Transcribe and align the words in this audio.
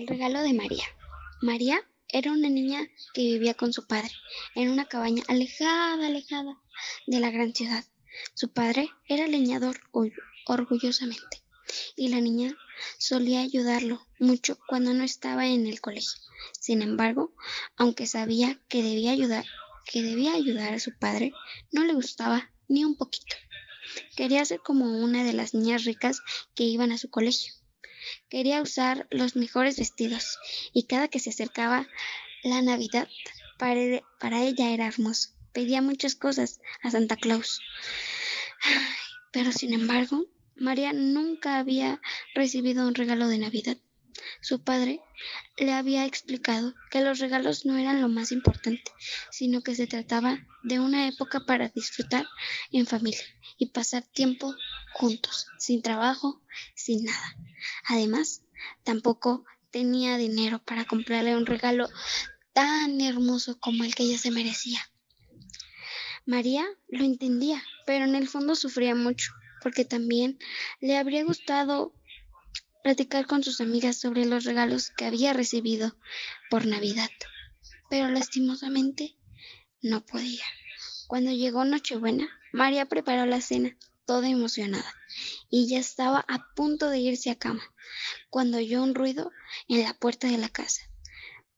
El 0.00 0.06
regalo 0.06 0.40
de 0.40 0.54
María. 0.54 0.86
María 1.42 1.78
era 2.08 2.32
una 2.32 2.48
niña 2.48 2.88
que 3.12 3.20
vivía 3.20 3.52
con 3.52 3.74
su 3.74 3.86
padre 3.86 4.10
en 4.54 4.70
una 4.70 4.86
cabaña 4.86 5.22
alejada, 5.28 6.06
alejada 6.06 6.56
de 7.06 7.20
la 7.20 7.30
gran 7.30 7.54
ciudad. 7.54 7.84
Su 8.32 8.48
padre 8.48 8.88
era 9.08 9.26
leñador 9.26 9.78
orgullosamente 10.46 11.42
y 11.96 12.08
la 12.08 12.22
niña 12.22 12.56
solía 12.96 13.42
ayudarlo 13.42 14.06
mucho 14.18 14.58
cuando 14.66 14.94
no 14.94 15.04
estaba 15.04 15.46
en 15.46 15.66
el 15.66 15.82
colegio. 15.82 16.18
Sin 16.58 16.80
embargo, 16.80 17.34
aunque 17.76 18.06
sabía 18.06 18.58
que 18.68 18.82
debía 18.82 19.10
ayudar, 19.10 19.44
que 19.84 20.02
debía 20.02 20.32
ayudar 20.32 20.72
a 20.72 20.80
su 20.80 20.96
padre, 20.96 21.34
no 21.72 21.84
le 21.84 21.92
gustaba 21.92 22.50
ni 22.68 22.86
un 22.86 22.96
poquito. 22.96 23.36
Quería 24.16 24.46
ser 24.46 24.60
como 24.60 24.86
una 24.86 25.24
de 25.24 25.34
las 25.34 25.52
niñas 25.52 25.84
ricas 25.84 26.22
que 26.54 26.64
iban 26.64 26.90
a 26.90 26.96
su 26.96 27.10
colegio. 27.10 27.59
Quería 28.30 28.62
usar 28.62 29.08
los 29.10 29.34
mejores 29.34 29.76
vestidos 29.76 30.38
y 30.72 30.84
cada 30.84 31.08
que 31.08 31.18
se 31.18 31.30
acercaba 31.30 31.88
la 32.44 32.62
Navidad 32.62 33.08
para, 33.58 34.42
ella 34.42 34.70
era 34.70 34.86
hermoso. 34.86 35.30
Pedía 35.52 35.82
muchas 35.82 36.14
cosas 36.14 36.60
a 36.82 36.90
Santa 36.90 37.16
Claus. 37.16 37.60
Pero 39.32 39.52
sin 39.52 39.74
embargo, 39.74 40.26
María 40.56 40.92
nunca 40.92 41.58
había 41.58 42.00
recibido 42.34 42.86
un 42.86 42.94
regalo 42.94 43.26
de 43.26 43.38
Navidad. 43.38 43.76
Su 44.40 44.62
padre 44.62 45.00
le 45.58 45.72
había 45.72 46.06
explicado 46.06 46.74
que 46.90 47.00
los 47.00 47.18
regalos 47.18 47.66
no 47.66 47.76
eran 47.76 48.00
lo 48.00 48.08
más 48.08 48.32
importante, 48.32 48.90
sino 49.30 49.62
que 49.62 49.74
se 49.74 49.86
trataba 49.86 50.38
de 50.62 50.80
una 50.80 51.08
época 51.08 51.40
para 51.46 51.68
disfrutar 51.68 52.26
en 52.72 52.86
familia 52.86 53.24
y 53.58 53.66
pasar 53.66 54.04
tiempo 54.04 54.54
juntos, 54.94 55.46
sin 55.58 55.82
trabajo, 55.82 56.42
sin 56.74 57.04
nada. 57.04 57.36
Además, 57.84 58.42
tampoco 58.84 59.44
tenía 59.70 60.16
dinero 60.16 60.62
para 60.64 60.84
comprarle 60.84 61.36
un 61.36 61.46
regalo 61.46 61.88
tan 62.52 63.00
hermoso 63.00 63.58
como 63.58 63.84
el 63.84 63.94
que 63.94 64.02
ella 64.04 64.18
se 64.18 64.30
merecía. 64.30 64.80
María 66.26 66.66
lo 66.88 67.04
entendía, 67.04 67.62
pero 67.86 68.04
en 68.04 68.14
el 68.14 68.28
fondo 68.28 68.54
sufría 68.54 68.94
mucho, 68.94 69.32
porque 69.62 69.84
también 69.84 70.38
le 70.80 70.96
habría 70.96 71.24
gustado 71.24 71.94
platicar 72.82 73.26
con 73.26 73.42
sus 73.42 73.60
amigas 73.60 73.96
sobre 73.96 74.24
los 74.26 74.44
regalos 74.44 74.90
que 74.90 75.04
había 75.04 75.32
recibido 75.32 75.96
por 76.50 76.66
Navidad, 76.66 77.10
pero 77.88 78.08
lastimosamente 78.08 79.16
no 79.82 80.04
podía. 80.04 80.44
Cuando 81.06 81.32
llegó 81.32 81.64
Nochebuena, 81.64 82.28
María 82.52 82.86
preparó 82.86 83.26
la 83.26 83.40
cena, 83.40 83.76
toda 84.06 84.28
emocionada, 84.28 84.94
y 85.50 85.68
ya 85.68 85.78
estaba 85.78 86.24
a 86.28 86.52
punto 86.54 86.88
de 86.88 86.98
irse 86.98 87.30
a 87.30 87.38
cama, 87.38 87.62
cuando 88.28 88.58
oyó 88.58 88.82
un 88.82 88.94
ruido 88.94 89.30
en 89.68 89.82
la 89.82 89.94
puerta 89.94 90.28
de 90.28 90.38
la 90.38 90.48
casa. 90.48 90.82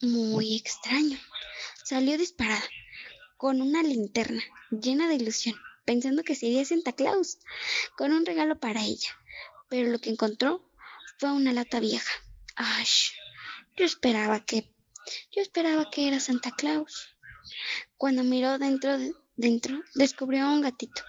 Muy 0.00 0.56
extraño. 0.56 1.18
Salió 1.84 2.16
disparada, 2.18 2.62
con 3.36 3.62
una 3.62 3.82
linterna 3.82 4.42
llena 4.70 5.08
de 5.08 5.14
ilusión, 5.14 5.56
pensando 5.84 6.22
que 6.22 6.34
sería 6.34 6.64
Santa 6.64 6.92
Claus, 6.92 7.38
con 7.96 8.12
un 8.12 8.26
regalo 8.26 8.58
para 8.58 8.84
ella. 8.84 9.10
Pero 9.68 9.90
lo 9.90 9.98
que 9.98 10.10
encontró 10.10 10.67
fue 11.18 11.32
una 11.32 11.52
lata 11.52 11.80
vieja. 11.80 12.12
Ay, 12.54 12.86
yo 13.76 13.84
esperaba 13.84 14.44
que, 14.44 14.72
yo 15.32 15.42
esperaba 15.42 15.90
que 15.90 16.08
era 16.08 16.20
Santa 16.20 16.52
Claus. 16.52 17.16
Cuando 17.96 18.22
miró 18.22 18.58
dentro, 18.58 18.96
dentro, 19.36 19.82
descubrió 19.94 20.44
a 20.44 20.52
un 20.52 20.62
gatito 20.62 21.02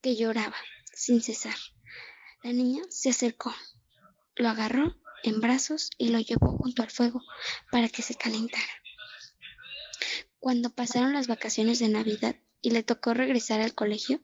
que 0.00 0.16
lloraba 0.16 0.56
sin 0.92 1.22
cesar. 1.22 1.56
La 2.42 2.52
niña 2.52 2.82
se 2.90 3.10
acercó, 3.10 3.54
lo 4.34 4.48
agarró 4.48 4.96
en 5.22 5.40
brazos 5.40 5.90
y 5.96 6.08
lo 6.08 6.18
llevó 6.18 6.56
junto 6.56 6.82
al 6.82 6.90
fuego 6.90 7.22
para 7.70 7.88
que 7.88 8.02
se 8.02 8.16
calentara. 8.16 8.82
Cuando 10.40 10.70
pasaron 10.70 11.12
las 11.12 11.28
vacaciones 11.28 11.78
de 11.78 11.88
Navidad 11.88 12.34
y 12.60 12.70
le 12.70 12.82
tocó 12.82 13.14
regresar 13.14 13.60
al 13.60 13.74
colegio, 13.74 14.20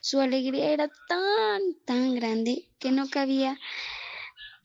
su 0.00 0.20
alegría 0.20 0.70
era 0.70 0.88
tan, 1.08 1.60
tan 1.84 2.14
grande 2.14 2.70
que 2.78 2.90
no 2.90 3.10
cabía 3.10 3.58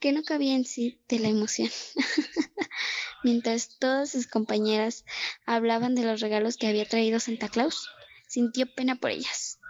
que 0.04 0.12
no 0.12 0.22
cabía 0.22 0.54
en 0.54 0.66
sí 0.66 1.00
de 1.08 1.18
la 1.18 1.28
emoción. 1.28 1.70
Mientras 3.24 3.78
todas 3.78 4.10
sus 4.10 4.26
compañeras 4.26 5.06
hablaban 5.46 5.94
de 5.94 6.04
los 6.04 6.20
regalos 6.20 6.58
que 6.58 6.66
había 6.66 6.86
traído 6.86 7.20
Santa 7.20 7.48
Claus, 7.48 7.88
sintió 8.28 8.66
pena 8.74 8.96
por 8.96 9.12
ellas. 9.12 9.60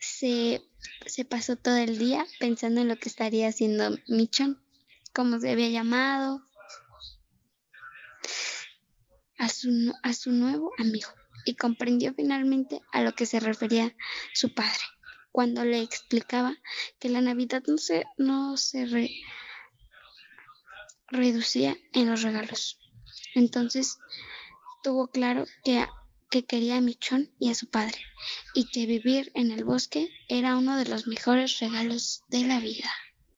Se, 0.00 0.62
se 1.06 1.24
pasó 1.24 1.54
todo 1.54 1.76
el 1.76 1.96
día 1.96 2.26
pensando 2.40 2.80
en 2.80 2.88
lo 2.88 2.96
que 2.96 3.08
estaría 3.08 3.46
haciendo 3.46 3.96
Michon, 4.08 4.60
cómo 5.12 5.38
se 5.38 5.52
había 5.52 5.68
llamado, 5.68 6.42
a 9.38 9.48
su, 9.48 9.94
a 10.02 10.12
su 10.12 10.32
nuevo 10.32 10.72
amigo 10.76 11.10
y 11.44 11.54
comprendió 11.54 12.12
finalmente 12.14 12.80
a 12.90 13.00
lo 13.00 13.12
que 13.12 13.26
se 13.26 13.38
refería 13.38 13.94
su 14.34 14.52
padre 14.54 14.82
cuando 15.36 15.66
le 15.66 15.82
explicaba 15.82 16.56
que 16.98 17.10
la 17.10 17.20
Navidad 17.20 17.62
no 17.66 17.76
se, 17.76 18.06
no 18.16 18.56
se 18.56 18.86
reducía 21.08 21.76
en 21.92 22.08
los 22.08 22.22
regalos. 22.22 22.78
Entonces 23.34 23.98
tuvo 24.82 25.08
claro 25.08 25.44
que, 25.62 25.86
que 26.30 26.46
quería 26.46 26.78
a 26.78 26.80
Michón 26.80 27.34
y 27.38 27.50
a 27.50 27.54
su 27.54 27.68
padre, 27.68 27.98
y 28.54 28.70
que 28.70 28.86
vivir 28.86 29.30
en 29.34 29.50
el 29.50 29.64
bosque 29.64 30.08
era 30.30 30.56
uno 30.56 30.78
de 30.78 30.86
los 30.86 31.06
mejores 31.06 31.60
regalos 31.60 32.22
de 32.30 32.46
la 32.46 32.58
vida. 32.58 32.90